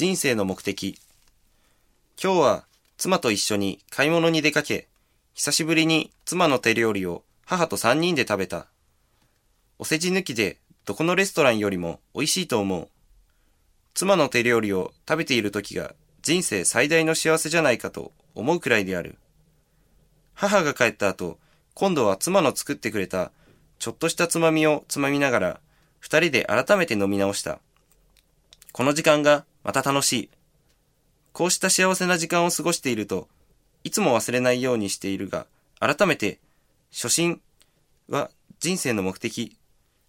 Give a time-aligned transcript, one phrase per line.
[0.00, 0.98] 人生の目的。
[2.18, 2.64] 今日は
[2.96, 4.88] 妻と一緒に買い物に出かけ、
[5.34, 8.66] 久しぶりに妻の手料理を母と三人で食べた。
[9.78, 12.88] お世辞抜きでどこのレストランよりも美味しいと思う。
[13.92, 19.18] 妻の手料理を食べている時が人生最大の幸せじゃないかと思うくらいである。
[20.32, 21.38] 母が帰った後、
[21.74, 23.32] 今度は妻の作ってくれた
[23.78, 25.60] ちょっとしたつまみをつまみながら、
[25.98, 27.60] 二人で改めて飲み直した。
[28.72, 30.30] この時間がまた楽しい。
[31.32, 33.28] こうした幸せな時間を過ごしていると、
[33.84, 35.46] いつも忘れないようにしているが、
[35.78, 36.38] 改めて、
[36.92, 37.40] 初心
[38.08, 39.56] は人生の目的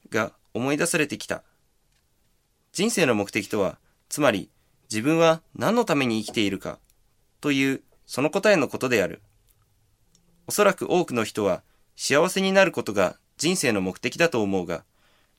[0.10, 1.44] が思い出されてきた。
[2.74, 3.77] 人生の目的とは、
[4.10, 4.50] つまり
[4.91, 6.80] 自分は何のために生きているか
[7.40, 9.22] というその答えのことである。
[10.48, 11.63] おそらく多くの人は
[11.96, 14.84] 幸せになることが人生の目的だと思うが、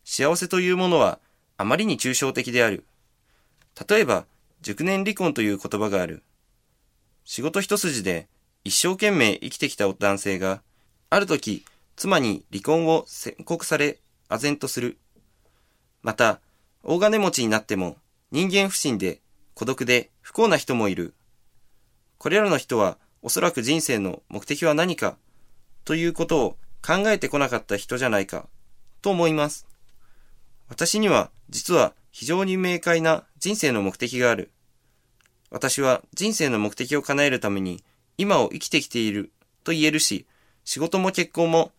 [0.05, 1.19] 幸せというものは
[1.59, 2.85] あまりに抽象的である。
[3.89, 4.27] 例えば、
[4.61, 6.23] 熟年離婚という言葉がある。
[7.25, 8.29] 仕事一筋で
[8.65, 10.63] 一生懸命生きてきた男性が、
[11.11, 11.65] ある時、
[11.97, 14.99] 妻に離婚を宣告され、唖然とする。
[16.03, 16.41] また、
[16.85, 17.97] 大金持ちになっても
[18.33, 19.21] 人間不信で
[19.55, 21.15] 孤独で不幸な人もいる。
[22.19, 25.17] これらの人はおそらく人生の目的は何か
[25.85, 28.49] ということを考えてこなかった人じゃないか
[29.01, 29.69] と思います。
[30.73, 34.51] 私には実は非常に明快な人生の目的がある。
[35.51, 37.85] 私は人生の目的を叶えるために
[38.17, 39.33] 今を生きてきている
[39.65, 40.25] と言えるし、
[40.65, 41.73] 仕事も結婚も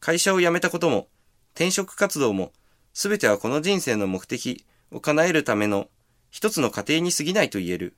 [0.00, 1.08] 会社を辞めたことも
[1.54, 2.52] 転職活動も
[2.92, 5.88] 全てはこの人生の目的を叶えるための
[6.28, 7.94] 一つの過程に過ぎないと言える。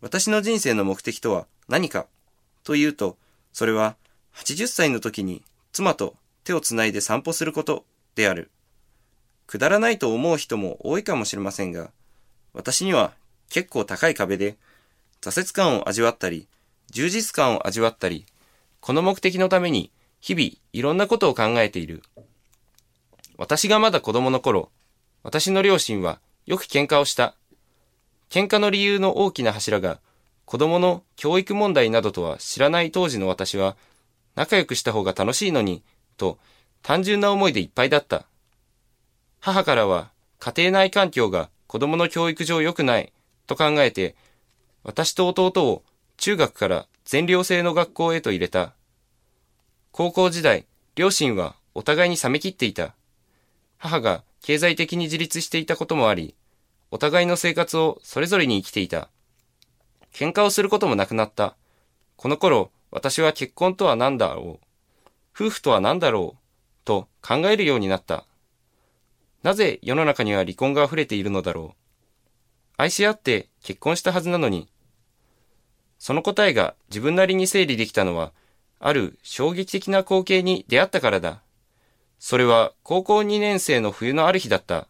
[0.00, 2.06] 私の人生の目的とは何か
[2.62, 3.18] というと、
[3.52, 3.96] それは
[4.36, 7.84] 80歳の時に妻と手をつないで散歩すること
[8.14, 8.50] である。
[9.46, 11.90] くだらないと思う人も多いかもしれませんが、
[12.52, 13.12] 私には
[13.50, 14.56] 結構高い壁で
[15.20, 16.48] 挫折感を味わったり、
[16.90, 18.26] 充実感を味わったり、
[18.80, 19.90] この目的のために
[20.20, 22.02] 日々いろんなことを考えている。
[23.36, 24.70] 私がまだ子供の頃、
[25.22, 27.34] 私の両親はよく喧嘩をした。
[28.30, 30.00] 喧嘩の理由の大きな柱が、
[30.44, 33.76] 子供の教育問題などとは知らない当時の私は、
[34.34, 35.82] 仲良くした方が楽しいのに、
[36.16, 36.38] と
[36.82, 38.26] 単純な思いでいっぱいだった。
[39.44, 43.12] 母からは、家庭内環境が子供の教育上良くない、
[43.46, 44.16] と考えて、
[44.84, 45.82] 私と弟を
[46.16, 48.72] 中学から全寮制の学校へと入れた。
[49.92, 52.94] 高校時代、両親はお互いに冷め切っていた。
[53.76, 56.34] 母が経済的に自立していたこともあり、
[56.90, 59.10] お互いの生活をそれぞれに生きていた。
[60.14, 61.54] 喧嘩をすることもなくなった。
[62.16, 64.66] この頃、私は結婚とは何だろう。
[65.34, 66.38] 夫婦とは何だろう。
[66.86, 68.24] と考えるようになった。
[69.44, 71.78] なぜ世の中には離婚が溢れているのだろう？
[72.78, 74.68] 愛し合って結婚したはずなのに。
[75.98, 78.32] その答えが自分なりに整理できたのは、
[78.80, 81.42] ある衝撃的な光景に出会ったからだ。
[82.18, 84.88] それは高校2年生の冬のある日だった。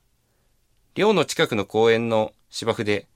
[0.95, 3.09] 寮の近くの公園の芝生で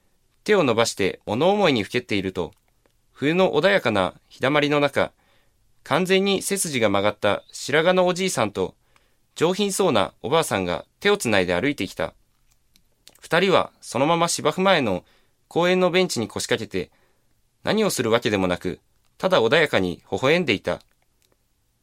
[0.42, 2.52] 手を伸ばして物思いにふけっていると、
[3.12, 5.12] 冬の穏やかな日だまりの中、
[5.84, 8.74] 完全に背筋が曲がった白髪のおじいさんと
[9.38, 12.12] 上品そうなおばあさんが手をつないで歩いてきた。
[13.20, 15.04] 二人はそのまま芝生前の
[15.46, 16.90] 公園のベンチに腰掛けて、
[17.62, 18.80] 何をするわけでもなく、
[19.16, 20.80] ただ穏やかに微笑んでいた。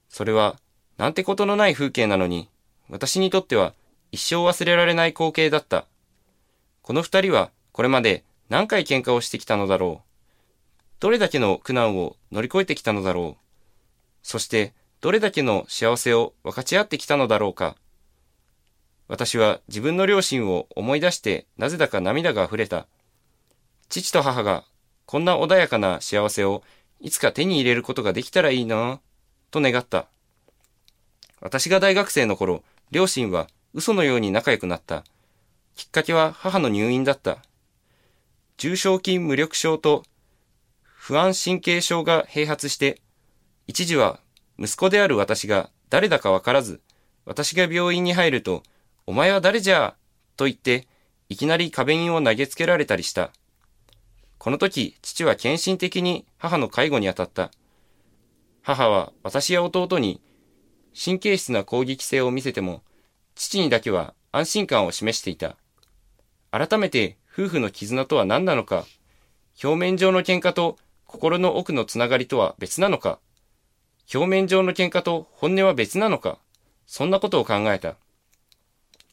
[0.09, 0.59] それは
[0.97, 2.49] なんてことのない風景なのに、
[2.89, 3.73] 私にとっては
[4.11, 5.87] 一生忘れられない光景だった。
[6.81, 10.09] この二人はこれまで何回喧嘩をしてきたのだろう。
[10.99, 13.43] どれだけの苦難を乗り越えてきたのだろう。
[14.23, 14.73] そして
[15.05, 17.75] どれだけの幸せを分かち合ってきたのだろうか。
[19.07, 22.87] 私は自分の両親を思い出してなぜだか涙が溢れた。
[23.87, 24.63] 父と母が
[25.05, 26.63] こんな穏やかな幸せを
[26.99, 28.99] いつか手に入れることができたらいいな
[29.51, 30.07] と願った。
[31.39, 33.45] 私が大学生の頃、両親は
[33.75, 35.03] 嘘のように仲良くなった。
[35.75, 37.43] きっかけは母の入院だった。
[38.57, 40.01] 重症筋無力症と
[40.81, 43.03] 不安神経症が併発して、
[43.67, 44.24] 一時は
[44.57, 46.81] 息子である私が誰だかわからず、
[47.25, 48.63] 私が病院に入ると、
[49.05, 49.95] お前は誰じゃ
[50.37, 50.87] と言って、
[51.29, 53.31] いきなり壁印を投げつけられたりした。
[54.37, 57.51] この時、父は献身的に母の介護に当たった。
[58.61, 60.21] 母は私や弟に
[60.99, 62.83] 神経質な攻撃性を見せても、
[63.35, 65.57] 父にだけは安心感を示していた。
[66.51, 68.85] 改めて夫婦の絆とは何なのか、
[69.63, 73.19] 表面上の喧嘩と心の奥のつながりとは別なのか、
[74.13, 76.37] 表面上の喧嘩と本音は別なのか、
[76.85, 77.95] そんなことを考えた。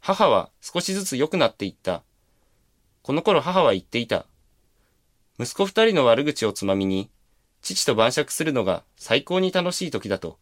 [0.00, 2.03] 母は少しずつ良くなっていった。
[3.03, 4.27] この頃母は言っていた。
[5.39, 7.11] 息子二人の悪口をつまみに、
[7.62, 10.39] 父と晩酌するのが最高に楽しい時だと。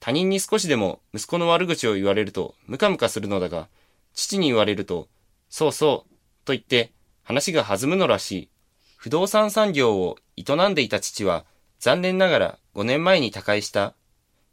[0.00, 3.68] 他人に少しでも息子の悪口を言われるとムカムカするのだが、
[4.14, 5.08] 父に言われると、
[5.48, 6.14] そうそう、
[6.44, 6.92] と言って
[7.22, 8.48] 話が弾むのらしい。
[8.96, 11.44] 不動産産業を営んでいた父は、
[11.78, 13.94] 残念ながら5年前に他界した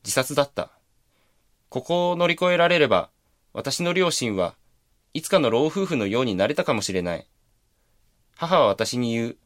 [0.03, 0.71] 自殺だった。
[1.69, 3.09] ここを乗り越えられれば、
[3.53, 4.55] 私の両親は
[5.13, 7.25] いつかの老夫婦のようになれたかもしれない。
[8.35, 9.37] 母は私に言う。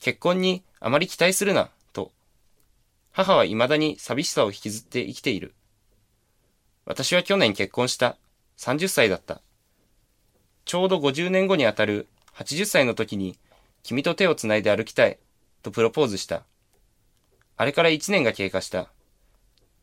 [0.00, 2.12] 結婚にあまり期待するな、と。
[3.12, 5.54] 母は未だに寂しさを引きずって生きている。
[6.84, 8.16] 私は去年結婚した。
[8.58, 9.42] 30歳だった。
[10.64, 13.36] ちょうど50年後にあたる80歳の時に、
[13.82, 15.18] 君と手をつないで歩きたい、
[15.62, 16.44] とプロポーズした。
[17.62, 18.90] あれから1年が経過した。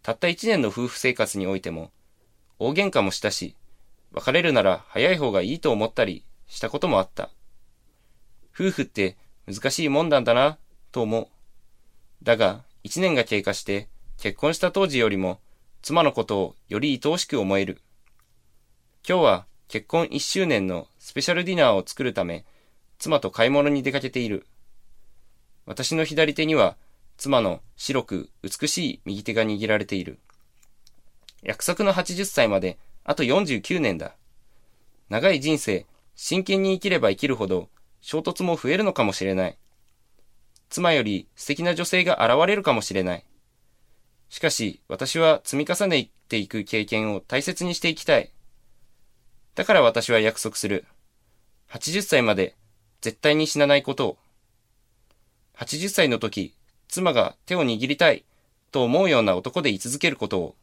[0.03, 1.91] たった1年の夫婦生活においても、
[2.57, 3.55] 大喧嘩もしたし、
[4.11, 7.29] 別れるなら早い方がいいと思ったりしたこともあった。
[8.53, 9.15] 夫婦って
[9.47, 10.57] 難しいもんなんだな、
[10.91, 11.27] と思う。
[12.21, 13.87] だが、一年が経過して
[14.17, 15.39] 結婚した当時よりも
[15.81, 17.81] 妻のことをより愛おしく思える。
[19.07, 22.43] 今日は結婚1周年のスペシャルディナーを作るため、
[22.97, 24.45] 妻と買い物に出かけている。
[25.65, 26.75] 私の左手には
[27.19, 30.19] 妻の白く美しい右手が握られている。
[31.43, 34.15] 約束の80歳まであと49年だ。
[35.09, 35.85] 長い人生、
[36.15, 37.67] 真剣に生きれば生きるほど、
[37.99, 39.57] 衝突も増えるのかもしれない。
[40.69, 43.25] 妻より素敵な女性が現れるかもしれない。
[44.29, 48.31] しかし、私は積み重ねていく経験を大切にしていきたい。
[49.55, 50.85] だから私は約束する。
[51.69, 52.55] 80歳まで
[53.01, 54.17] 絶対に死なないことを。
[55.57, 56.55] 80歳の時、
[56.89, 58.25] 妻が手を握りたい
[58.71, 60.55] と思うような男で居続けることを。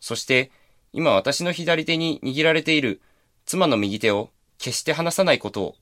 [0.00, 0.50] そして、
[0.92, 3.02] 今私の左手に握られている
[3.44, 5.74] 妻の右手を決して離さないことを